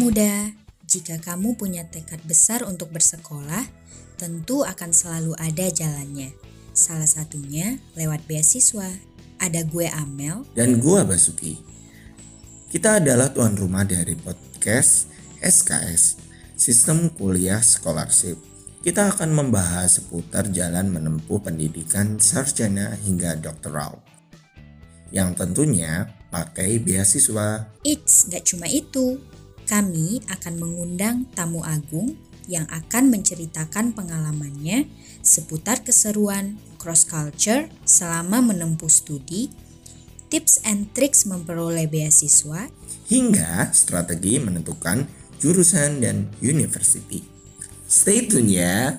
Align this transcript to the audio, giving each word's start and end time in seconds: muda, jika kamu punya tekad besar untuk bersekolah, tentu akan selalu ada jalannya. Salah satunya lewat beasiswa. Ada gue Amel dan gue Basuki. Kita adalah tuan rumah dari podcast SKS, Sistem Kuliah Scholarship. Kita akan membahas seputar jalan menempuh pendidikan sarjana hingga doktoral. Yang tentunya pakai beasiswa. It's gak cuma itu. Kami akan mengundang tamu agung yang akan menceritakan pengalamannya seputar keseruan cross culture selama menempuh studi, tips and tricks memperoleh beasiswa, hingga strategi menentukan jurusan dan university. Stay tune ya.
muda, 0.00 0.48
jika 0.88 1.20
kamu 1.20 1.60
punya 1.60 1.84
tekad 1.84 2.24
besar 2.24 2.64
untuk 2.64 2.88
bersekolah, 2.88 3.68
tentu 4.16 4.64
akan 4.64 4.96
selalu 4.96 5.36
ada 5.36 5.68
jalannya. 5.68 6.32
Salah 6.72 7.04
satunya 7.04 7.76
lewat 8.00 8.24
beasiswa. 8.24 8.88
Ada 9.36 9.60
gue 9.68 9.92
Amel 9.92 10.48
dan 10.56 10.80
gue 10.80 11.00
Basuki. 11.04 11.60
Kita 12.72 12.96
adalah 12.96 13.28
tuan 13.28 13.56
rumah 13.60 13.84
dari 13.84 14.16
podcast 14.16 15.12
SKS, 15.44 16.16
Sistem 16.56 17.12
Kuliah 17.12 17.60
Scholarship. 17.60 18.40
Kita 18.80 19.12
akan 19.12 19.36
membahas 19.36 20.00
seputar 20.00 20.48
jalan 20.48 20.96
menempuh 20.96 21.44
pendidikan 21.44 22.16
sarjana 22.16 22.96
hingga 23.04 23.36
doktoral. 23.36 24.00
Yang 25.12 25.44
tentunya 25.44 26.08
pakai 26.32 26.80
beasiswa. 26.80 27.68
It's 27.84 28.28
gak 28.28 28.48
cuma 28.48 28.64
itu. 28.68 29.20
Kami 29.70 30.18
akan 30.26 30.54
mengundang 30.58 31.30
tamu 31.30 31.62
agung 31.62 32.18
yang 32.50 32.66
akan 32.66 33.14
menceritakan 33.14 33.94
pengalamannya 33.94 34.90
seputar 35.22 35.86
keseruan 35.86 36.58
cross 36.74 37.06
culture 37.06 37.70
selama 37.86 38.42
menempuh 38.42 38.90
studi, 38.90 39.46
tips 40.26 40.58
and 40.66 40.90
tricks 40.90 41.22
memperoleh 41.22 41.86
beasiswa, 41.86 42.66
hingga 43.06 43.70
strategi 43.70 44.42
menentukan 44.42 45.06
jurusan 45.38 46.02
dan 46.02 46.26
university. 46.42 47.22
Stay 47.86 48.26
tune 48.26 48.50
ya. 48.50 48.98